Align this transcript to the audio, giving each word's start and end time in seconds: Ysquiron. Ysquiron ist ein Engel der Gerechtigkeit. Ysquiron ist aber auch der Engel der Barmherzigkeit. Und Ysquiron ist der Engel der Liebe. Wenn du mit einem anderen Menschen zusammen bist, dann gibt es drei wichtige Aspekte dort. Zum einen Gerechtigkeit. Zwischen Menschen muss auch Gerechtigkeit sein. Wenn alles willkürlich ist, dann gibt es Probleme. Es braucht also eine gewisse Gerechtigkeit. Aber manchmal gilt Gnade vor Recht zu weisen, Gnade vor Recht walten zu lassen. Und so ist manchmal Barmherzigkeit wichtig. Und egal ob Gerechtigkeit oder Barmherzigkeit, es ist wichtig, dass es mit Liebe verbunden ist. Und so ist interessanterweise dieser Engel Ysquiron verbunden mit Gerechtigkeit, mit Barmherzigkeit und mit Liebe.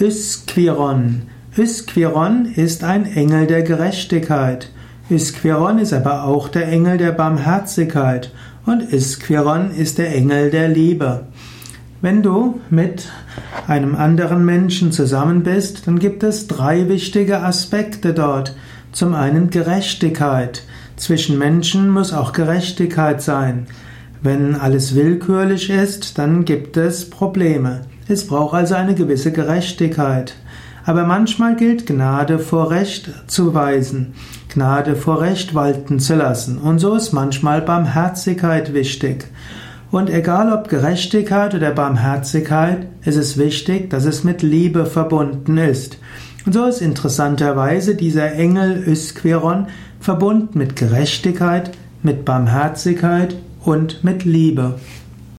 Ysquiron. 0.00 1.22
Ysquiron 1.56 2.46
ist 2.46 2.82
ein 2.82 3.06
Engel 3.06 3.46
der 3.46 3.62
Gerechtigkeit. 3.62 4.70
Ysquiron 5.08 5.78
ist 5.78 5.92
aber 5.92 6.24
auch 6.24 6.48
der 6.48 6.66
Engel 6.68 6.98
der 6.98 7.12
Barmherzigkeit. 7.12 8.32
Und 8.66 8.92
Ysquiron 8.92 9.70
ist 9.70 9.98
der 9.98 10.12
Engel 10.12 10.50
der 10.50 10.68
Liebe. 10.68 11.26
Wenn 12.02 12.24
du 12.24 12.60
mit 12.70 13.08
einem 13.68 13.94
anderen 13.94 14.44
Menschen 14.44 14.90
zusammen 14.90 15.44
bist, 15.44 15.86
dann 15.86 16.00
gibt 16.00 16.24
es 16.24 16.48
drei 16.48 16.88
wichtige 16.88 17.40
Aspekte 17.40 18.14
dort. 18.14 18.56
Zum 18.90 19.14
einen 19.14 19.50
Gerechtigkeit. 19.50 20.64
Zwischen 20.96 21.38
Menschen 21.38 21.88
muss 21.88 22.12
auch 22.12 22.32
Gerechtigkeit 22.32 23.22
sein. 23.22 23.68
Wenn 24.24 24.54
alles 24.56 24.94
willkürlich 24.94 25.68
ist, 25.68 26.16
dann 26.16 26.46
gibt 26.46 26.78
es 26.78 27.10
Probleme. 27.10 27.82
Es 28.08 28.26
braucht 28.26 28.54
also 28.54 28.74
eine 28.74 28.94
gewisse 28.94 29.32
Gerechtigkeit. 29.32 30.34
Aber 30.86 31.04
manchmal 31.04 31.56
gilt 31.56 31.86
Gnade 31.86 32.38
vor 32.38 32.70
Recht 32.70 33.10
zu 33.26 33.52
weisen, 33.52 34.14
Gnade 34.48 34.96
vor 34.96 35.20
Recht 35.20 35.54
walten 35.54 36.00
zu 36.00 36.14
lassen. 36.14 36.56
Und 36.56 36.78
so 36.78 36.94
ist 36.94 37.12
manchmal 37.12 37.60
Barmherzigkeit 37.60 38.72
wichtig. 38.72 39.26
Und 39.90 40.08
egal 40.08 40.50
ob 40.54 40.70
Gerechtigkeit 40.70 41.54
oder 41.54 41.72
Barmherzigkeit, 41.72 42.86
es 43.02 43.16
ist 43.16 43.36
wichtig, 43.36 43.90
dass 43.90 44.06
es 44.06 44.24
mit 44.24 44.40
Liebe 44.40 44.86
verbunden 44.86 45.58
ist. 45.58 45.98
Und 46.46 46.54
so 46.54 46.64
ist 46.64 46.80
interessanterweise 46.80 47.94
dieser 47.94 48.32
Engel 48.32 48.88
Ysquiron 48.88 49.66
verbunden 50.00 50.56
mit 50.58 50.76
Gerechtigkeit, 50.76 51.72
mit 52.02 52.24
Barmherzigkeit 52.24 53.36
und 53.64 54.04
mit 54.04 54.24
Liebe. 54.24 54.78